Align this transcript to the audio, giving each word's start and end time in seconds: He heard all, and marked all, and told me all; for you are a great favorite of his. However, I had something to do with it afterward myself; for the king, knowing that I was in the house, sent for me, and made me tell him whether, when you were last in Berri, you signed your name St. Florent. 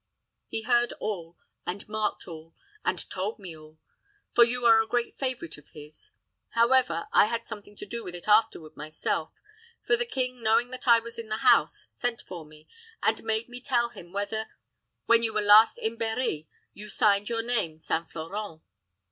He 0.47 0.63
heard 0.63 0.93
all, 0.93 1.37
and 1.63 1.87
marked 1.87 2.27
all, 2.27 2.55
and 2.83 3.07
told 3.11 3.37
me 3.37 3.55
all; 3.55 3.77
for 4.33 4.43
you 4.43 4.65
are 4.65 4.81
a 4.81 4.87
great 4.87 5.15
favorite 5.15 5.59
of 5.59 5.67
his. 5.73 6.09
However, 6.53 7.07
I 7.13 7.25
had 7.27 7.45
something 7.45 7.75
to 7.75 7.85
do 7.85 8.03
with 8.03 8.15
it 8.15 8.27
afterward 8.27 8.75
myself; 8.75 9.31
for 9.83 9.95
the 9.95 10.07
king, 10.07 10.41
knowing 10.41 10.69
that 10.69 10.87
I 10.87 10.99
was 10.99 11.19
in 11.19 11.29
the 11.29 11.37
house, 11.45 11.85
sent 11.91 12.23
for 12.23 12.47
me, 12.47 12.67
and 13.03 13.23
made 13.23 13.47
me 13.47 13.61
tell 13.61 13.89
him 13.89 14.11
whether, 14.11 14.47
when 15.05 15.21
you 15.21 15.33
were 15.35 15.41
last 15.41 15.77
in 15.77 15.97
Berri, 15.97 16.47
you 16.73 16.89
signed 16.89 17.29
your 17.29 17.43
name 17.43 17.77
St. 17.77 18.09
Florent. 18.09 18.63